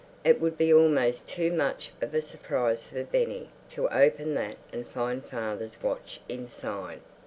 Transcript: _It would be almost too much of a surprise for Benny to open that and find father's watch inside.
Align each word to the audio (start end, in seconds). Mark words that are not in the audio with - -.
_It 0.23 0.41
would 0.41 0.57
be 0.57 0.73
almost 0.73 1.27
too 1.27 1.51
much 1.53 1.91
of 2.01 2.15
a 2.15 2.23
surprise 2.23 2.87
for 2.87 3.03
Benny 3.03 3.51
to 3.69 3.87
open 3.89 4.33
that 4.33 4.57
and 4.73 4.87
find 4.87 5.23
father's 5.23 5.79
watch 5.83 6.19
inside. 6.27 7.01